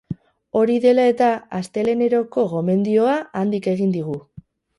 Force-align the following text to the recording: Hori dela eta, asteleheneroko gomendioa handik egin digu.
Hori 0.61 0.77
dela 0.85 1.03
eta, 1.09 1.27
asteleheneroko 1.57 2.47
gomendioa 2.55 3.15
handik 3.43 3.71
egin 3.75 3.95
digu. 3.99 4.19